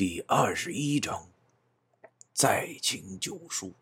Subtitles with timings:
[0.00, 1.28] 第二十一章，
[2.32, 3.74] 再请九叔。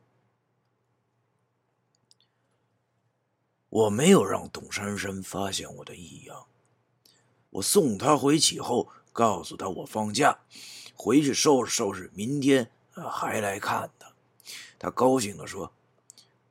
[3.68, 6.48] 我没有让董珊珊发现我的异样。
[7.50, 10.40] 我送她回去后，告诉她我放假，
[10.96, 14.12] 回去收拾收拾，明天还来看她。
[14.76, 15.72] 她高兴的说：“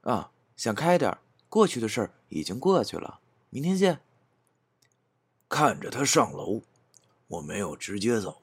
[0.04, 1.18] 啊，想开点，
[1.49, 3.99] 过去的事儿已经过去了，明天见。”
[5.49, 6.61] 看着她上楼，
[7.27, 8.41] 我没有直接走。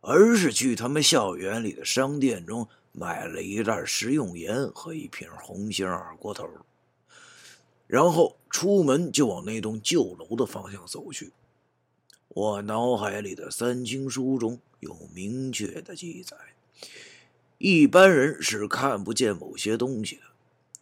[0.00, 6.48] 而是去他们校园里的商店中买了一袋食用盐和一瓶红星二锅头，
[7.86, 11.32] 然后出门就往那栋旧楼的方向走去。
[12.28, 16.36] 我脑海里的三清书中有明确的记载：
[17.58, 20.22] 一般人是看不见某些东西的，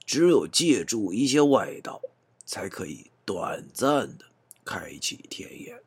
[0.06, 2.00] 只有借助一些外道，
[2.46, 4.26] 才可以短暂的
[4.64, 5.80] 开启天眼，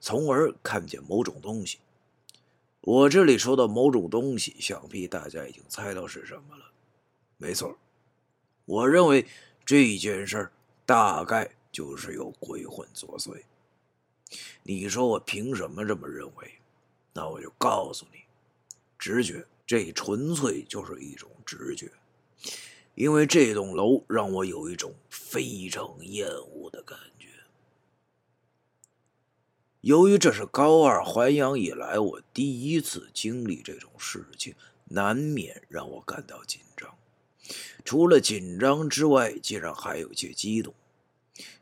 [0.00, 1.78] 从而看见某种东西。
[2.80, 6.70] 我这里说的某种东西，想必大家已经猜到是什么了。
[7.36, 7.76] 没错，
[8.64, 9.26] 我认为
[9.64, 10.50] 这件事
[10.86, 13.42] 大概就是有鬼魂作祟。
[14.62, 16.52] 你说我凭什么这么认为？
[17.12, 18.20] 那我就告诉你，
[18.98, 21.90] 直觉，这纯粹就是一种直觉。
[22.94, 27.17] 因为这栋楼让我有一种非常厌恶的感觉。
[29.80, 34.54] 由于这是高二淮阳以来我第一次经历这种事情，
[34.86, 36.94] 难免让我感到紧张。
[37.84, 40.74] 除了紧张之外，竟然还有些激动。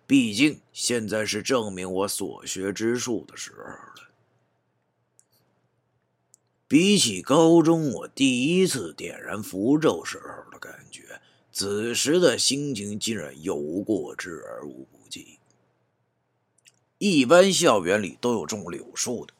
[0.06, 4.08] 毕竟现在是证明我所学之术的时候了。
[6.69, 11.20] 比起高中我第一次点燃符咒时候的感觉，
[11.53, 14.95] 此时的心情竟然有过之而无不。
[16.98, 19.34] 一般校园里都有种柳树的，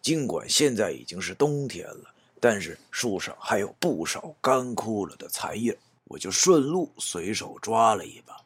[0.00, 5.78] 尽管现在已经是冬天了，但是树上还有不少干枯了的残叶。
[6.04, 8.36] 我就顺路随手抓了一把。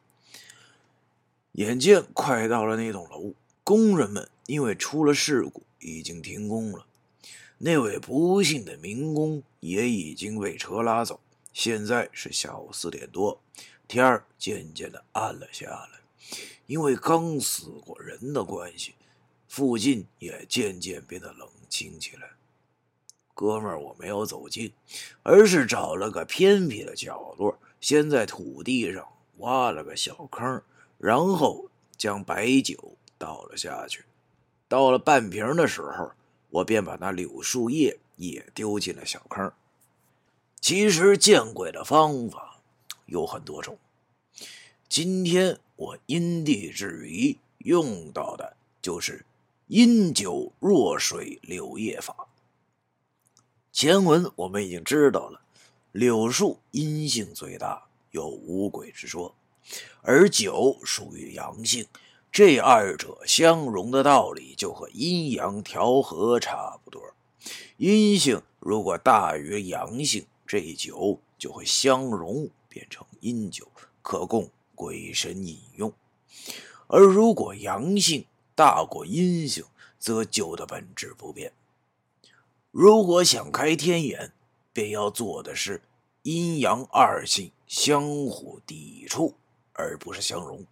[1.53, 6.85] 眼见快到了那栋楼，工人们因为出了事故已经停工了，
[7.57, 11.21] 那位不幸的民工也已经被车拉走。
[11.55, 13.41] 现在是下午四点多，
[13.89, 16.04] 天儿渐渐的暗了下来。
[16.67, 18.95] 因为刚死过人的关系，
[19.49, 22.31] 附近也渐渐变得冷清起来。
[23.35, 24.73] 哥们儿，我没有走近，
[25.23, 29.07] 而是找了个偏僻的角落，先在土地上
[29.39, 30.63] 挖了个小坑，
[30.99, 34.05] 然后将白酒倒了下去。
[34.69, 36.13] 到了半瓶的时候，
[36.51, 39.53] 我便把那柳树叶也丢进了小坑。
[40.61, 42.61] 其实见鬼的方法
[43.07, 43.77] 有很多种。
[44.97, 49.27] 今天我因地制宜用到的就是
[49.67, 52.29] 因酒若水柳叶法。
[53.73, 55.41] 前文我们已经知道了，
[55.91, 59.35] 柳树阴性最大，有五鬼之说，
[60.01, 61.85] 而酒属于阳性，
[62.31, 67.03] 这二者相融的道理就和阴阳调和差不多。
[67.79, 73.67] 阴性如果大于阳性，这酒就会相融，变成阴酒，
[74.01, 74.49] 可供。
[74.75, 75.93] 鬼神引用，
[76.87, 79.65] 而如果阳性大过阴性，
[79.99, 81.53] 则酒的本质不变。
[82.71, 84.33] 如果想开天眼，
[84.73, 85.83] 便要做的是
[86.23, 89.35] 阴阳二性相互抵触，
[89.73, 90.67] 而不是相融。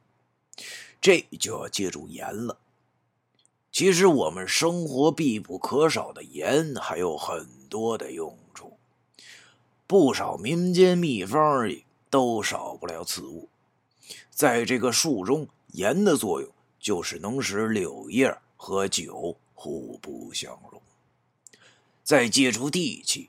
[1.01, 2.59] 这就要借助盐了。
[3.71, 8.77] 其实我们生活必不可少的盐还有很多的用处，
[9.87, 13.49] 不少民间秘方里都少不了此物。
[14.35, 16.51] 在这个树中，盐的作用
[16.81, 20.81] 就是能使柳叶和酒互不相容。
[22.03, 23.29] 再借助地气，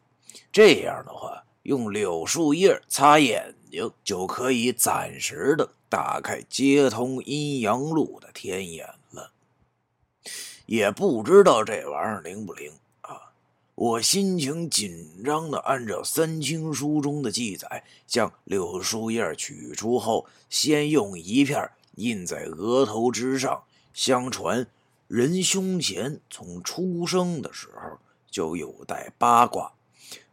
[0.52, 9.31] 这样的话，用柳树叶擦眼睛，就可以暂时的打开接通阴阳路的天眼了。
[10.66, 12.72] 也不知道这玩意儿灵不灵。
[13.75, 23.64] 我心情紧张的按照三清书中的记载，将柳树叶取出后，先用一片印在额头之上。
[23.91, 24.67] 相传，
[25.08, 27.97] 人胸前从出生的时候
[28.29, 29.73] 就有带八卦，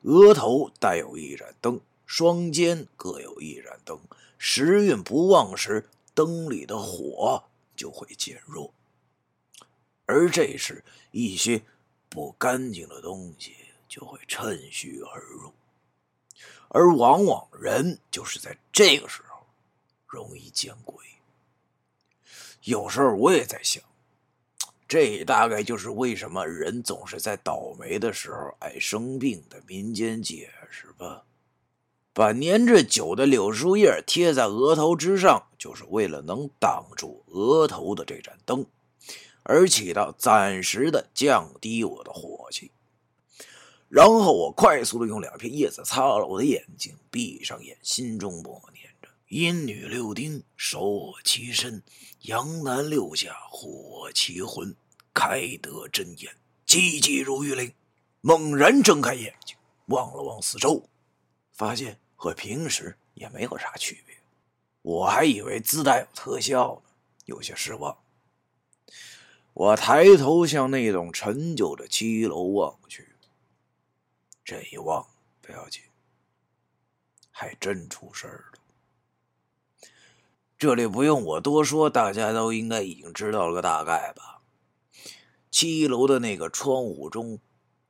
[0.03, 3.99] 额头带有一盏灯，双肩各有一盏灯。
[4.37, 7.45] 时运不旺时，灯里的火
[7.75, 8.73] 就会减弱，
[10.05, 11.63] 而这时一些。
[12.11, 13.55] 不干净的东西
[13.89, 15.53] 就会趁虚而入，
[16.69, 19.47] 而往往人就是在这个时候
[20.07, 20.97] 容易见鬼。
[22.65, 23.83] 有时候我也在想，
[24.89, 31.25] 这大概就是为什么人总是在倒霉的时候爱生病的民间解释吧。
[32.13, 38.67] 把粘着酒的柳树叶贴在额头之上，就是为了能挡住额头的这盏灯，
[39.43, 42.71] 而起到暂时的降低我的火气。
[43.89, 51.83] 然后我快速的用两片叶子擦了我的眼睛，闭上眼，心中默念着：“阴女六丁，手我其身；
[52.23, 54.77] 阳男六甲，护我其魂。”
[55.13, 57.75] 开得真眼，寂寂如律令，
[58.21, 59.57] 猛然睁开眼睛，
[59.87, 60.89] 望了望四周，
[61.53, 64.15] 发现和平时也没有啥区别。
[64.83, 66.91] 我还以为自带有特效呢，
[67.25, 67.99] 有些失望。
[69.53, 73.15] 我抬头向那栋陈旧的七楼望去。
[74.45, 75.07] 这一望
[75.41, 75.83] 不要紧，
[77.31, 78.59] 还真出事儿了。
[80.59, 84.43] 这里不用我多说，大家都应该已经知道了个大概吧。
[85.51, 87.39] 七楼的那个窗户中，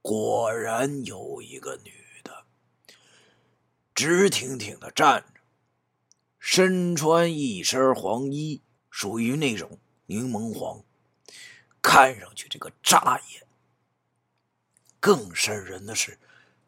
[0.02, 1.92] 果然有一个女
[2.22, 2.44] 的，
[3.94, 5.40] 直挺挺的站着，
[6.38, 10.84] 身穿一身黄衣，属于那种柠檬黄，
[11.82, 13.46] 看上去这个扎眼。
[14.98, 16.18] 更瘆人的是。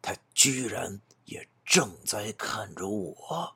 [0.04, 3.54] 他居然也正在看着我！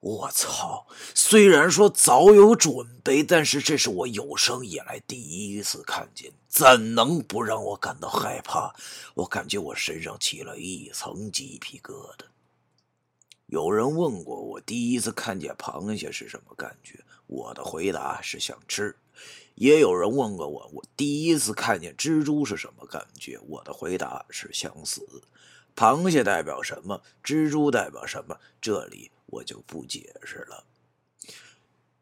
[0.00, 0.86] 我操！
[1.14, 8.74] 虽然说早有准备，但是这是我有生以来第一次看见，怎能不让我感到害怕？
[9.12, 12.24] 我感觉我身上起了一层鸡皮疙瘩。
[13.44, 18.96] 有人问过我第一次看见螃蟹是什么感觉，我的回答是想吃。
[19.54, 23.38] 也有人问过我，我第一次看见蜘蛛是什么感觉？
[23.48, 25.22] 我的回答是想死。
[25.76, 27.02] 螃蟹代表什么？
[27.22, 28.38] 蜘蛛代表什么？
[28.60, 30.64] 这里我就不解释了。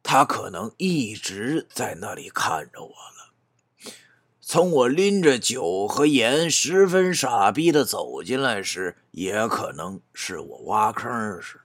[0.02, 3.92] 他可能一直在那里看着我了。
[4.40, 11.60] 从我拎着酒和盐，十分傻逼的走进来时，也可能是我挖坑时。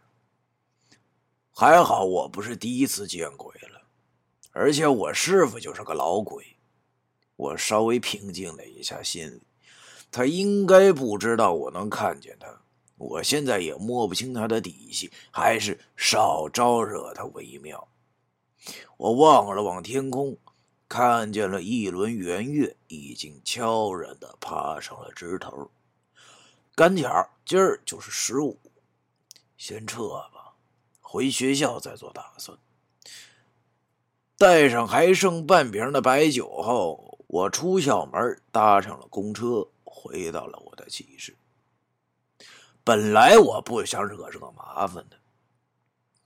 [1.51, 3.76] 还好我不是第一次见鬼了。
[4.57, 6.57] 而且我师傅就是个老鬼，
[7.35, 9.41] 我稍微平静了一下心里，
[10.11, 12.59] 他应该不知道我能看见他，
[12.97, 17.87] 我现在也摸不清他的底细，还是少招惹他为妙。
[18.97, 20.35] 我望了望天空，
[20.89, 25.69] 看见了一轮圆月已经悄然的爬上了枝头。
[26.73, 28.57] 赶巧今儿就是十五，
[29.55, 30.55] 先撤吧，
[30.99, 32.57] 回学校再做打算。
[34.37, 41.35] 带上还剩半瓶的白酒后，我出校门，搭上了公车，回到了我的寝室。
[42.83, 45.17] 本来我不想惹这个麻烦的，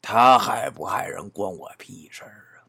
[0.02, 2.68] 他害不害人关我屁事啊！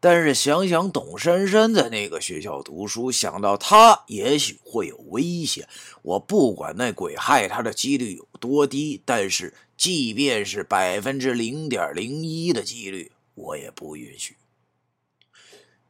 [0.00, 5.68] 但是想想董珊珊在那个学校读书，想到她也许会有危险，
[6.00, 13.12] 我不管那鬼害她的几率有多低，但是即便是百分之零点零一的几率。
[13.40, 14.36] 我也不允许。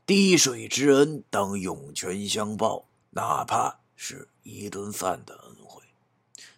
[0.06, 5.82] 滴水之恩当涌泉相报，哪怕是一顿饭的恩惠，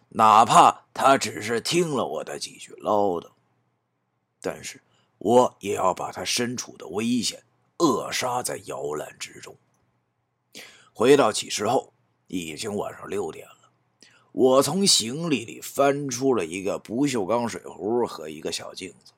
[0.09, 3.31] 哪怕他只是听了我的几句唠叨，
[4.41, 4.81] 但是
[5.17, 7.43] 我也要把他身处的危险
[7.77, 9.55] 扼杀在摇篮之中。
[10.93, 11.93] 回到寝室后，
[12.27, 13.71] 已经晚上六点了。
[14.31, 19.13] 我从行李里翻出了一个不锈钢水壶和一个小镜子。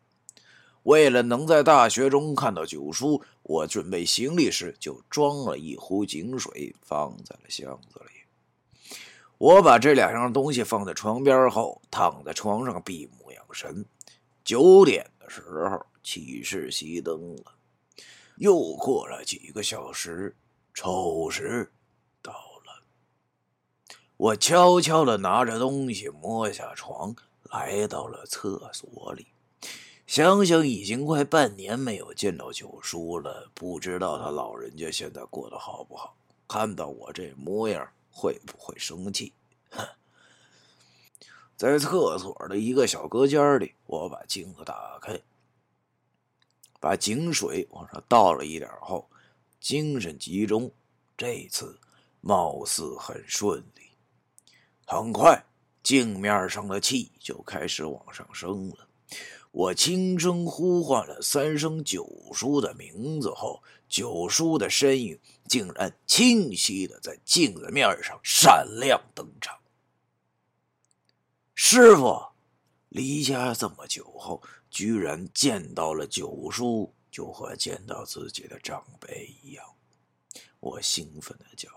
[0.86, 8.96] 为了能在大学中看到九叔，我准备行李时就装了一壶井水，放在了箱子里。
[9.40, 13.84] 我把这两样东西放在床边后，躺在床上闭目养神。
[14.44, 17.56] 九点的时候，寝室熄灯了。
[18.38, 20.36] 又过了几个小时，
[20.72, 21.72] 丑时
[22.22, 22.84] 到了。
[24.18, 27.16] 我悄悄地拿着东西摸下床，
[27.52, 29.26] 来到了厕所里。
[30.08, 36.16] 想想已经快半年没有见到九叔了，不知道他老人家现在过得好不好？
[36.48, 39.34] 看到我这模样会不会生气？
[39.72, 39.84] 哼！
[41.58, 45.20] 在厕所的一个小隔间里，我把镜子打开，
[46.80, 49.10] 把井水往上倒了一点后，
[49.60, 50.72] 精神集中，
[51.18, 51.80] 这次
[52.22, 53.90] 貌似很顺利。
[54.86, 55.44] 很快，
[55.82, 58.88] 镜面上的气就开始往上升了。
[59.56, 69.58] 我轻声呼唤了三声九叔的名字后，九叔的身影竟然清晰的在镜子面上闪亮登场。
[71.54, 72.22] 师傅，
[72.90, 79.66] 离家这么久后，居然见到了九叔，就和见到自己的长辈一样。
[80.60, 81.70] 我兴奋的叫。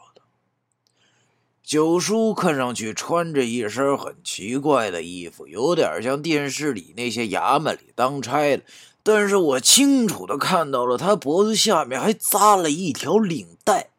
[1.69, 8.63] 九叔看上去穿着一身很奇怪的衣服，有点像电视里那些衙门里当差的。
[9.03, 13.91] 但是我清楚的看到了他脖子下面还扎了一条领带。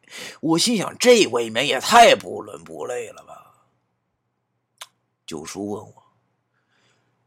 [0.42, 3.68] 我心想，这未免也太不伦不类了吧？
[5.28, 5.94] 九叔问我：“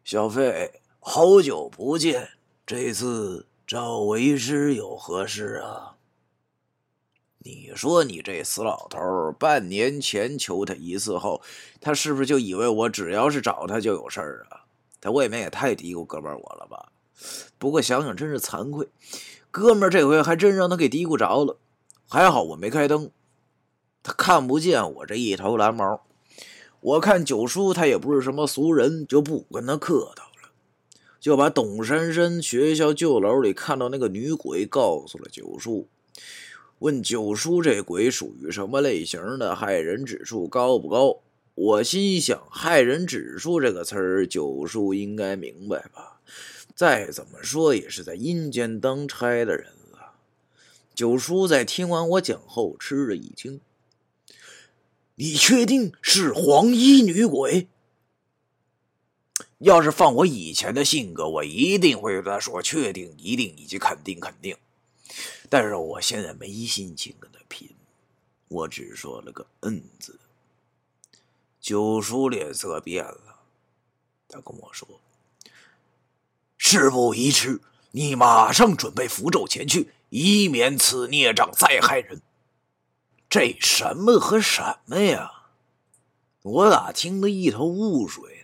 [0.02, 2.30] 小费，好久不见，
[2.66, 5.91] 这次找为师有何事啊？”
[7.44, 11.42] 你说你这死老头，半年前求他一次后，
[11.80, 14.62] 他是不是就以为我只要是找他就有事儿啊？
[15.00, 16.92] 他未免也太低估哥们儿我了吧？
[17.58, 18.88] 不过想想真是惭愧，
[19.50, 21.58] 哥们儿这回还真让他给嘀咕着了。
[22.08, 23.10] 还好我没开灯，
[24.02, 26.04] 他看不见我这一头蓝毛。
[26.80, 30.50] 我看九叔他也不是什么俗人，就不跟他客套了，
[31.18, 35.88] 就把董珊珊学校旧楼里看到那个女鬼告诉了九叔。
[36.82, 41.20] 问九叔这鬼属于什么类型的，害人指数高不高？
[41.54, 46.20] 我心想，害人指数这个词儿，九叔应该明白吧？
[46.74, 50.14] 再怎么说也是在阴间当差的人了。
[50.92, 53.60] 九叔在听完我讲后吃了一惊
[55.14, 57.68] ：“你确定是黄衣女鬼？
[59.58, 64.56] 要是放我以前的性格，我一定会对他说确定、一定以及肯定、肯定。”
[65.48, 67.74] 但是我现在没心情跟他拼，
[68.48, 70.18] 我只说了个“嗯”字。
[71.60, 73.40] 九叔脸色变了，
[74.28, 75.00] 他跟我说
[76.58, 77.60] ：“事不宜迟，
[77.92, 82.20] 你马上准备符咒前去，以免此孽障再害人。”
[83.30, 85.30] 这什么和什么呀？
[86.42, 88.41] 我咋听得一头雾水？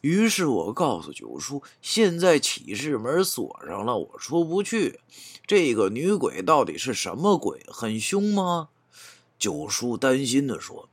[0.00, 5.00] 于是我告诉九叔：“现在启示门锁上了，我出不去。”
[5.46, 7.64] 这个女鬼到底是什么鬼？
[7.68, 8.70] 很凶吗？
[9.38, 10.88] 九叔担心的说：“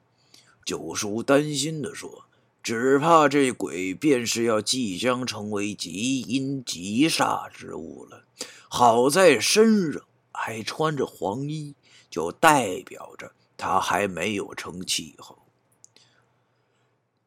[0.66, 2.26] 九叔担心的说，
[2.62, 8.26] 只怕这鬼便是要即将成为极阴极煞之物了。
[8.68, 11.76] 好在身上还穿着黄衣，
[12.10, 15.38] 就代表着他还没有成气候。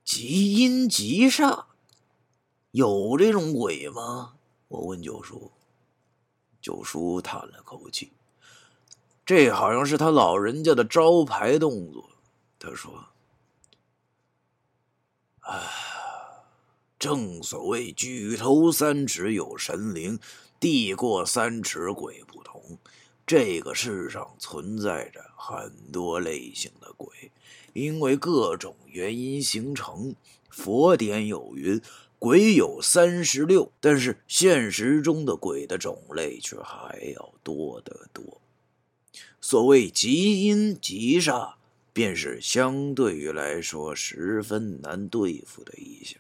[0.05, 1.65] 极阴极煞，
[2.73, 4.35] 有这种鬼吗？”
[4.69, 5.51] 我问九叔。
[6.61, 8.13] 九叔叹了口气，
[9.27, 12.09] 这好像是他老人家的招牌动作。
[12.59, 13.09] 他说
[15.41, 15.61] ：“啊，
[16.99, 20.19] 正所谓举头三尺有神灵，
[20.59, 22.79] 地过三尺鬼不同。
[23.27, 27.31] 这个世上存在着很多类型的鬼，
[27.73, 30.15] 因为各种原因形成。
[30.51, 31.81] 佛典有云。”
[32.17, 38.41] 鬼有三十六，但是现实中的鬼的种类却还要多得多。
[39.43, 41.57] 所谓极阴极煞，
[41.93, 46.17] 便是相对于来说十分难对付的一型。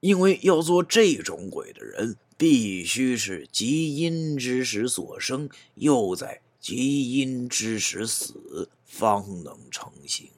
[0.00, 10.30] 因为要做这种鬼的人，必须是极阴之时所生，又在极阴之时死，方能成形。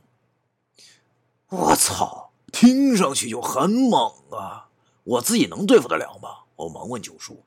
[1.50, 2.32] 我操！
[2.50, 4.68] 听上去就很猛啊！
[5.04, 6.40] 我自己能对付得了吗？
[6.56, 7.44] 我忙问九叔：“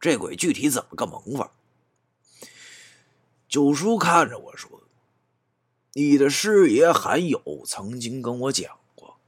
[0.00, 1.52] 这鬼具体怎么个猛法？”
[3.46, 4.84] 九叔看着我说
[5.92, 9.18] ：“你的师爷韩友曾经跟我讲过，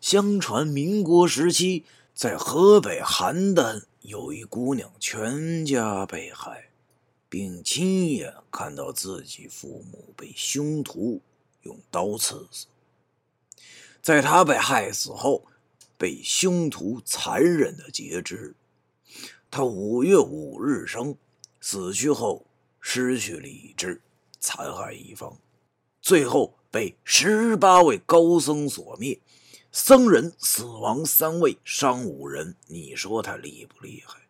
[0.00, 1.84] 相传民国时期
[2.14, 6.70] 在河北邯郸有一姑娘全家被害，
[7.28, 11.20] 并亲眼看到自己父母被凶徒
[11.62, 12.66] 用刀刺死。”
[14.00, 15.44] 在他被害死后，
[15.98, 18.54] 被凶徒残忍的截肢。
[19.50, 21.16] 他五月五日生，
[21.60, 22.46] 死去后
[22.80, 24.00] 失去理智，
[24.38, 25.36] 残害一方，
[26.00, 29.18] 最后被十八位高僧所灭。
[29.76, 32.54] 僧人死亡三位，伤五人。
[32.68, 34.20] 你说他厉不厉害？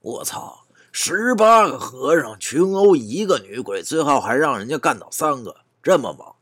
[0.00, 0.66] 我操！
[0.90, 6.34] 十八个和尚群殴一个女鬼，最后还让人家干倒三个，这么猛！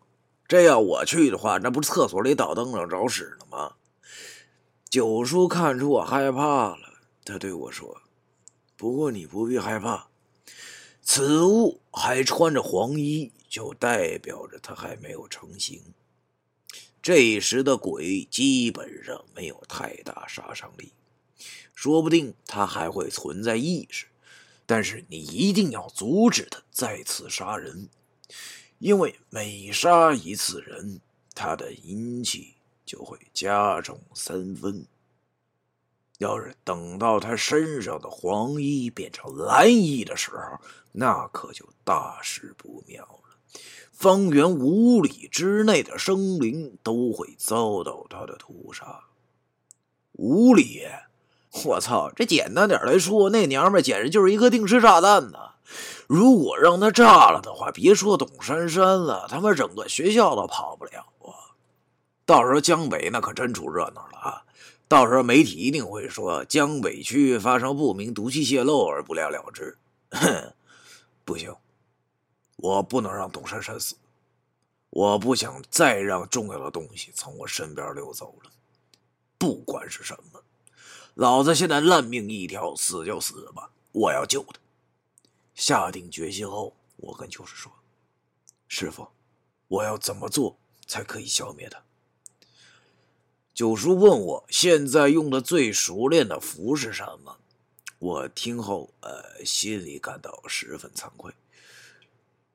[0.49, 3.75] 这要我去的话，那不是厕所里倒灯笼找屎呢吗？
[4.89, 6.79] 九叔看出我害怕了，
[7.23, 8.01] 他对我说
[8.79, 10.09] ：“不过你不必害怕，
[11.03, 15.83] 此物还穿着黄衣，就代表着他还没有成型。
[17.03, 20.93] 这时的鬼基本上没有太大杀伤力，
[21.75, 24.07] 说不定他还会存在意识，
[24.65, 27.89] 但是你一定要阻止他再次杀人。”
[28.79, 31.01] 因为每杀一次人，
[31.37, 32.55] 他的阴气
[32.85, 34.85] 就会加重三分。
[36.19, 43.22] 要是等到他身上的黄衣变成蓝衣的时候，那可就大事不妙了。
[43.93, 49.05] 方圆五里之内的生灵都会遭到他的屠杀。
[50.13, 50.83] 五里，
[51.65, 52.11] 我操！
[52.15, 55.53] 这简单点来说，那娘们简直就是一颗定时炸弹呐！
[56.07, 61.57] 如果让他炸了的话，别说董珊珊了，他们整个学校都跑不了啊！
[62.27, 64.45] 到时候江北那可真出热闹了啊！
[64.89, 69.79] 到时候媒体一定会说江北区发生不明毒气泄漏而不了了之。
[70.11, 70.53] 哼，
[71.25, 71.55] 不行，
[72.63, 73.97] 我不能让董珊珊死，
[74.91, 78.51] 我不想再让重要的东西从我身边溜走了。
[79.37, 80.45] 不管是什么，
[81.15, 84.61] 老子现在烂命一条，死就死吧，我要救他。
[85.57, 87.73] 下定决心后，我跟九叔说
[88.69, 89.09] ：“师傅，
[89.67, 91.83] 我要怎么做才可以消灭他？”
[93.53, 97.39] 九叔问我现在用的最熟练的符是什么，
[97.99, 101.35] 我听后，呃，心里感到十分惭愧。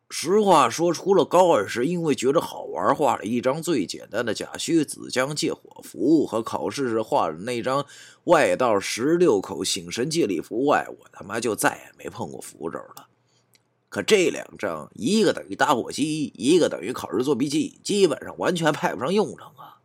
[0.10, 7.86] 实话说，除了高二时因为觉得好玩画了一张最简单的假虚子江借火符，和考试时画的那张
[8.24, 13.08] 外道十六口醒神借力符外，我他妈就再也没碰过符咒了。
[13.90, 19.80] 可这两张，一个等于打火机，一个等于考试作弊器，基本上完全派不上用场啊！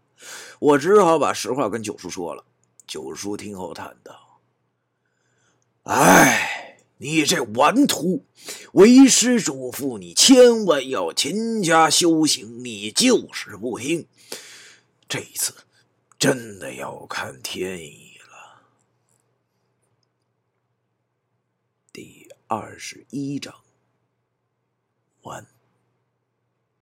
[0.61, 2.45] 我只好把实话跟九叔说了。
[2.87, 4.41] 九叔听后叹道
[5.83, 6.61] ：“唉。”
[7.03, 8.25] 你这顽徒，
[8.75, 12.63] 为师嘱咐你，千万要勤加修行。
[12.65, 14.07] 你就是不听，
[15.09, 15.53] 这一次
[16.17, 18.63] 真的要看天意了。
[21.93, 23.53] 第二十一章
[25.23, 25.52] 完。